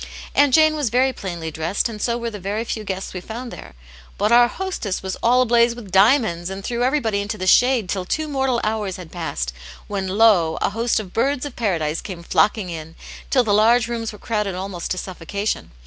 Aunt 0.33 0.51
Jane 0.51 0.75
was 0.75 0.89
very 0.89 1.13
plainly 1.13 1.51
dressed, 1.51 1.87
and 1.87 2.01
so 2.01 2.17
were 2.17 2.31
the 2.31 2.39
very 2.39 2.63
few 2.63 2.83
guests 2.83 3.13
we 3.13 3.21
found 3.21 3.51
there; 3.51 3.75
but 4.17 4.31
our 4.31 4.47
hostess 4.47 5.03
was 5.03 5.15
all 5.21 5.43
ablaze 5.43 5.75
with 5.75 5.91
diamonds, 5.91 6.49
and 6.49 6.63
threw 6.63 6.83
everybody 6.83 7.21
into 7.21 7.37
the 7.37 7.45
shade 7.45 7.87
till 7.87 8.03
two 8.03 8.27
mortal 8.27 8.59
hours 8.63 8.95
had 8.97 9.11
passed, 9.11 9.53
when 9.85 10.07
lo 10.07 10.53
1 10.53 10.59
a 10.63 10.69
host 10.71 10.99
of 10.99 11.13
birds 11.13 11.45
of 11.45 11.55
Paradise 11.55 12.01
came 12.01 12.23
flocking 12.23 12.71
in, 12.71 12.95
till 13.29 13.43
the 13.43 13.53
large 13.53 13.87
rooms 13.87 14.11
were 14.11 14.17
crowded 14.17 14.55
almost 14.55 14.89
to 14.89 14.97
suffocation. 14.97 15.69